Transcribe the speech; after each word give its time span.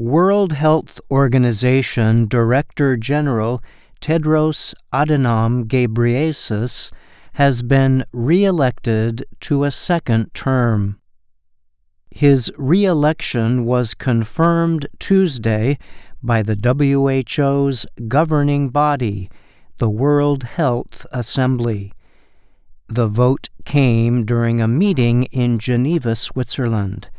World 0.00 0.54
Health 0.54 0.98
Organization 1.10 2.26
Director 2.26 2.96
General 2.96 3.62
Tedros 4.00 4.72
Adhanom 4.94 5.66
Ghebreyesus 5.66 6.90
has 7.34 7.60
been 7.60 8.06
re-elected 8.10 9.26
to 9.40 9.64
a 9.64 9.70
second 9.70 10.32
term. 10.32 10.98
His 12.10 12.50
re-election 12.56 13.66
was 13.66 13.92
confirmed 13.92 14.86
Tuesday 14.98 15.76
by 16.22 16.40
the 16.44 16.56
WHO's 16.56 17.84
governing 18.08 18.70
body, 18.70 19.28
the 19.76 19.90
World 19.90 20.44
Health 20.44 21.04
Assembly. 21.12 21.92
The 22.88 23.06
vote 23.06 23.50
came 23.66 24.24
during 24.24 24.62
a 24.62 24.66
meeting 24.66 25.24
in 25.24 25.58
Geneva, 25.58 26.16
Switzerland. 26.16 27.10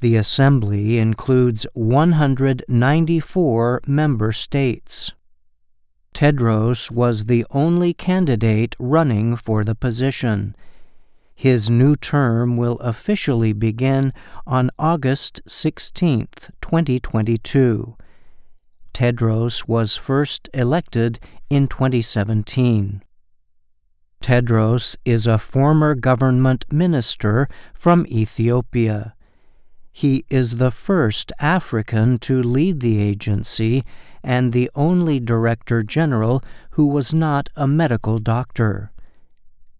The 0.00 0.16
Assembly 0.16 0.98
includes 0.98 1.66
194 1.74 3.82
member 3.86 4.32
states. 4.32 5.12
Tedros 6.14 6.90
was 6.90 7.26
the 7.26 7.44
only 7.50 7.92
candidate 7.92 8.74
running 8.78 9.36
for 9.36 9.62
the 9.62 9.74
position. 9.74 10.56
His 11.34 11.68
new 11.68 11.96
term 11.96 12.56
will 12.56 12.78
officially 12.78 13.52
begin 13.52 14.14
on 14.46 14.70
August 14.78 15.42
16, 15.46 16.28
2022. 16.62 17.94
Tedros 18.94 19.68
was 19.68 19.98
first 19.98 20.48
elected 20.54 21.18
in 21.50 21.68
2017. 21.68 23.02
Tedros 24.22 24.96
is 25.04 25.26
a 25.26 25.36
former 25.36 25.94
government 25.94 26.64
minister 26.72 27.50
from 27.74 28.06
Ethiopia. 28.06 29.14
He 29.92 30.24
is 30.30 30.56
the 30.56 30.70
first 30.70 31.32
African 31.40 32.18
to 32.20 32.42
lead 32.42 32.80
the 32.80 33.00
agency 33.00 33.84
and 34.22 34.52
the 34.52 34.70
only 34.74 35.20
Director 35.20 35.82
General 35.82 36.42
who 36.70 36.86
was 36.86 37.12
not 37.12 37.48
a 37.56 37.66
medical 37.66 38.18
doctor. 38.18 38.92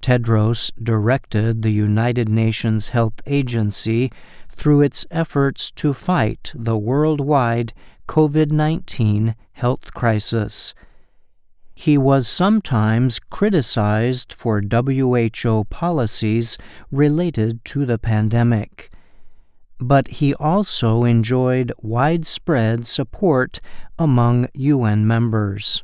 Tedros 0.03 0.71
directed 0.83 1.63
the 1.63 1.73
United 1.73 2.29
Nations 2.29 2.89
Health 2.89 3.21
Agency 3.27 4.11
through 4.49 4.81
its 4.81 5.07
efforts 5.11 5.71
to 5.73 5.93
fight 5.93 6.53
the 6.55 6.79
worldwide 6.79 7.73
COVID 8.09 8.51
19 8.51 9.35
health 9.53 9.95
crisis. 9.95 10.75
He 11.75 11.97
was 11.97 12.27
sometimes 12.27 13.19
criticized 13.19 14.33
for 14.33 14.61
WHO 14.61 15.65
policies 15.71 16.59
related 16.91 17.65
to 17.67 17.87
the 17.87 17.99
pandemic 17.99 18.91
but 19.81 20.09
he 20.09 20.35
also 20.35 21.05
enjoyed 21.05 21.73
widespread 21.81 22.87
support 22.87 23.61
among 23.99 24.47
UN 24.55 25.07
members. 25.07 25.83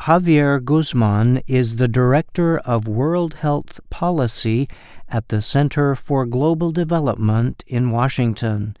Javier 0.00 0.62
Guzman 0.62 1.40
is 1.46 1.76
the 1.76 1.88
Director 1.88 2.58
of 2.58 2.86
World 2.86 3.34
Health 3.34 3.80
Policy 3.90 4.68
at 5.08 5.28
the 5.28 5.40
Center 5.40 5.94
for 5.94 6.26
Global 6.26 6.70
Development 6.70 7.64
in 7.66 7.90
Washington. 7.90 8.76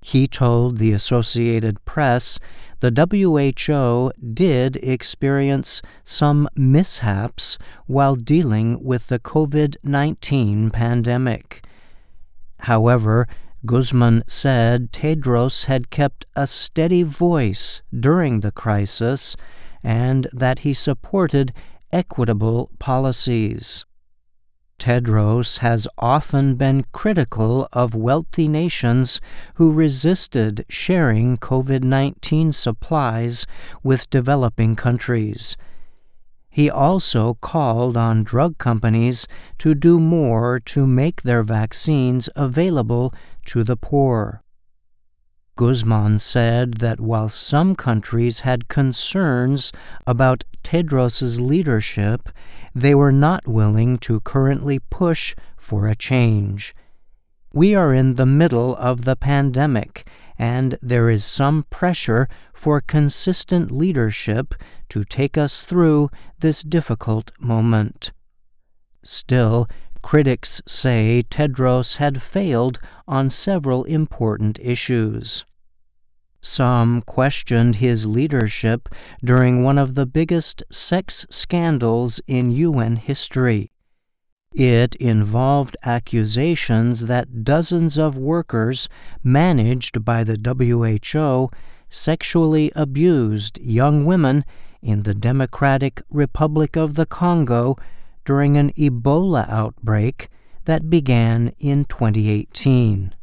He 0.00 0.26
told 0.26 0.78
the 0.78 0.92
Associated 0.92 1.84
Press 1.84 2.40
the 2.80 2.90
WHO 2.90 4.10
did 4.34 4.76
experience 4.76 5.80
some 6.02 6.48
mishaps 6.56 7.56
while 7.86 8.16
dealing 8.16 8.82
with 8.82 9.06
the 9.06 9.20
COVID 9.20 9.76
19 9.84 10.70
pandemic. 10.70 11.64
However, 12.62 13.26
Guzman 13.66 14.22
said 14.28 14.92
Tedros 14.92 15.64
had 15.64 15.90
kept 15.90 16.26
a 16.36 16.46
steady 16.46 17.02
voice 17.02 17.82
during 17.92 18.40
the 18.40 18.52
crisis 18.52 19.36
and 19.82 20.28
that 20.32 20.60
he 20.60 20.72
supported 20.72 21.52
equitable 21.92 22.70
policies. 22.78 23.84
Tedros 24.78 25.58
has 25.58 25.86
often 25.98 26.54
been 26.54 26.84
critical 26.92 27.68
of 27.72 27.94
wealthy 27.94 28.48
nations 28.48 29.20
who 29.54 29.72
resisted 29.72 30.64
sharing 30.68 31.36
COVID 31.38 31.82
19 31.82 32.52
supplies 32.52 33.46
with 33.82 34.10
developing 34.10 34.76
countries 34.76 35.56
he 36.52 36.68
also 36.68 37.32
called 37.40 37.96
on 37.96 38.22
drug 38.22 38.58
companies 38.58 39.26
to 39.56 39.74
do 39.74 39.98
more 39.98 40.60
to 40.60 40.86
make 40.86 41.22
their 41.22 41.42
vaccines 41.42 42.28
available 42.36 43.10
to 43.46 43.64
the 43.64 43.76
poor. 43.76 44.42
Guzman 45.56 46.18
said 46.18 46.74
that 46.74 47.00
while 47.00 47.30
some 47.30 47.74
countries 47.74 48.40
had 48.40 48.68
concerns 48.68 49.72
about 50.06 50.44
Tedros's 50.62 51.40
leadership, 51.40 52.28
they 52.74 52.94
were 52.94 53.12
not 53.12 53.48
willing 53.48 53.96
to 53.98 54.20
currently 54.20 54.78
push 54.78 55.34
for 55.56 55.88
a 55.88 55.94
change. 55.94 56.74
We 57.54 57.74
are 57.74 57.94
in 57.94 58.16
the 58.16 58.26
middle 58.26 58.76
of 58.76 59.06
the 59.06 59.16
pandemic, 59.16 60.06
and 60.38 60.76
there 60.80 61.10
is 61.10 61.24
some 61.24 61.64
pressure 61.70 62.28
for 62.52 62.80
consistent 62.80 63.70
leadership 63.70 64.54
to 64.88 65.04
take 65.04 65.36
us 65.36 65.64
through 65.64 66.10
this 66.38 66.62
difficult 66.62 67.32
moment. 67.40 68.12
Still, 69.02 69.66
critics 70.02 70.60
say 70.66 71.24
Tedros 71.30 71.96
had 71.96 72.22
failed 72.22 72.78
on 73.08 73.30
several 73.30 73.84
important 73.84 74.58
issues. 74.60 75.44
Some 76.40 77.02
questioned 77.02 77.76
his 77.76 78.06
leadership 78.06 78.88
during 79.24 79.62
one 79.62 79.78
of 79.78 79.94
the 79.94 80.06
biggest 80.06 80.62
sex 80.70 81.24
scandals 81.30 82.20
in 82.26 82.50
UN 82.50 82.96
history. 82.96 83.71
It 84.54 84.94
involved 84.96 85.78
accusations 85.82 87.06
that 87.06 87.42
dozens 87.42 87.96
of 87.96 88.18
workers 88.18 88.88
managed 89.24 90.04
by 90.04 90.24
the 90.24 90.36
WHO 90.36 91.50
sexually 91.88 92.70
abused 92.76 93.58
young 93.60 94.04
women 94.04 94.44
in 94.82 95.04
the 95.04 95.14
Democratic 95.14 96.02
Republic 96.10 96.76
of 96.76 96.94
the 96.94 97.06
Congo 97.06 97.76
during 98.26 98.56
an 98.58 98.72
Ebola 98.72 99.48
outbreak 99.48 100.28
that 100.64 100.90
began 100.90 101.54
in 101.58 101.86
2018. 101.86 103.14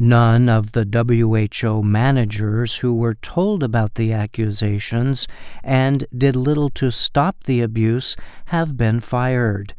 None 0.00 0.48
of 0.48 0.72
the 0.72 0.86
WHO 0.86 1.82
managers 1.82 2.78
who 2.78 2.94
were 2.94 3.14
told 3.14 3.62
about 3.62 3.96
the 3.96 4.12
accusations 4.12 5.26
and 5.62 6.04
did 6.16 6.36
little 6.36 6.70
to 6.70 6.90
stop 6.90 7.44
the 7.44 7.60
abuse 7.60 8.16
have 8.46 8.76
been 8.76 9.00
fired. 9.00 9.74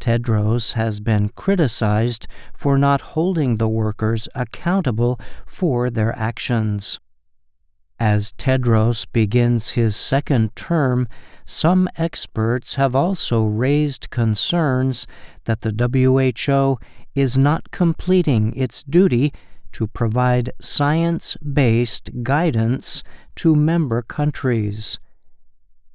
Tedros 0.00 0.72
has 0.72 1.00
been 1.00 1.28
criticized 1.30 2.26
for 2.54 2.78
not 2.78 3.00
holding 3.00 3.56
the 3.56 3.68
workers 3.68 4.28
accountable 4.34 5.18
for 5.46 5.90
their 5.90 6.16
actions. 6.16 7.00
As 8.00 8.32
Tedros 8.32 9.06
begins 9.12 9.70
his 9.70 9.96
second 9.96 10.54
term, 10.54 11.08
some 11.44 11.88
experts 11.96 12.76
have 12.76 12.94
also 12.94 13.44
raised 13.44 14.10
concerns 14.10 15.06
that 15.44 15.62
the 15.62 15.72
WHO 15.72 16.78
is 17.14 17.36
not 17.36 17.72
completing 17.72 18.54
its 18.54 18.84
duty 18.84 19.32
to 19.72 19.88
provide 19.88 20.50
science 20.60 21.36
based 21.38 22.10
guidance 22.22 23.02
to 23.36 23.56
member 23.56 24.02
countries. 24.02 24.98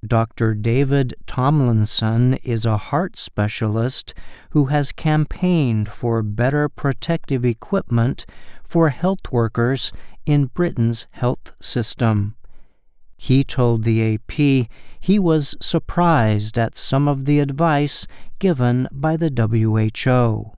Dr. 0.06 0.54
David 0.54 1.14
Tomlinson 1.28 2.34
is 2.44 2.66
a 2.66 2.78
heart 2.78 3.18
specialist 3.18 4.14
who 4.50 4.66
has 4.66 4.92
campaigned 4.92 5.88
for 5.88 6.22
better 6.22 6.68
protective 6.68 7.46
equipment 7.46 8.26
for 8.64 8.90
health 8.90 9.32
workers 9.32 9.94
in 10.26 10.48
Britain's 10.48 11.08
health 11.12 11.56
system. 11.60 12.36
He 13.16 13.44
told 13.44 13.84
the 13.84 14.16
AP 14.16 14.68
he 15.00 15.20
was 15.20 15.56
surprised 15.62 16.58
at 16.58 16.78
some 16.78 17.08
of 17.08 17.26
the 17.26 17.40
advice 17.40 18.06
given 18.40 18.88
by 18.92 19.16
the 19.16 19.30
WHO. 19.30 20.52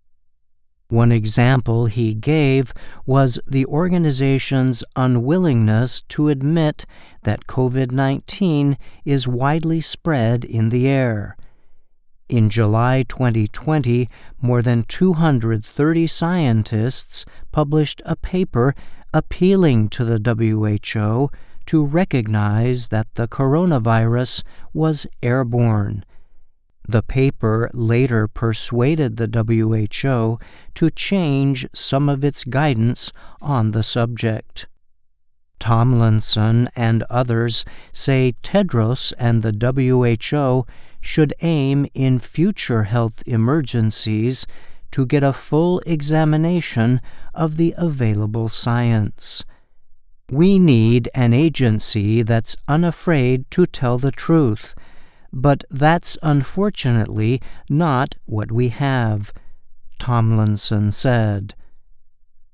One 0.95 1.11
example 1.11 1.87
he 1.87 2.13
gave 2.13 2.71
was 3.05 3.37
the 3.45 3.65
organization's 3.65 4.81
unwillingness 4.95 5.99
to 6.07 6.29
admit 6.29 6.85
that 7.23 7.47
COVID 7.47 7.91
19 7.91 8.77
is 9.03 9.27
widely 9.27 9.81
spread 9.81 10.45
in 10.45 10.69
the 10.69 10.87
air. 10.87 11.35
In 12.29 12.49
July 12.49 13.03
2020, 13.09 14.07
more 14.41 14.61
than 14.61 14.83
230 14.83 16.07
scientists 16.07 17.25
published 17.51 18.01
a 18.05 18.15
paper 18.15 18.73
appealing 19.13 19.89
to 19.89 20.05
the 20.05 20.17
WHO 20.23 21.29
to 21.65 21.85
recognize 21.85 22.87
that 22.87 23.13
the 23.15 23.27
coronavirus 23.27 24.43
was 24.73 25.05
airborne 25.21 26.05
The 26.87 27.03
paper 27.03 27.69
later 27.73 28.27
persuaded 28.27 29.17
the 29.17 29.27
WHO 29.27 30.39
to 30.75 30.89
change 30.91 31.67
some 31.73 32.09
of 32.09 32.23
its 32.23 32.43
guidance 32.43 33.11
on 33.41 33.71
the 33.71 33.83
subject. 33.83 34.67
Tomlinson 35.59 36.69
and 36.75 37.03
others 37.09 37.65
say 37.91 38.33
Tedros 38.43 39.13
and 39.17 39.41
the 39.41 39.51
WHO 39.51 40.65
should 41.01 41.33
aim 41.41 41.87
in 41.93 42.19
future 42.19 42.83
health 42.83 43.23
emergencies 43.25 44.45
to 44.91 45.05
get 45.05 45.23
a 45.23 45.33
full 45.33 45.79
examination 45.85 47.01
of 47.33 47.57
the 47.57 47.73
available 47.77 48.47
science. 48.47 49.43
We 50.29 50.57
need 50.57 51.09
an 51.13 51.33
agency 51.33 52.21
that's 52.21 52.55
unafraid 52.67 53.49
to 53.51 53.65
tell 53.65 53.97
the 53.97 54.11
truth, 54.11 54.73
but 55.35 55.65
that's 55.69 56.17
unfortunately 56.23 57.41
not 57.69 58.15
what 58.25 58.53
we 58.53 58.69
have, 58.69 59.33
Tomlinson 59.99 60.93
said. 60.93 61.53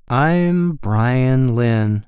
I'm 0.08 0.72
Bryan 0.72 1.54
Lynn. 1.54 2.04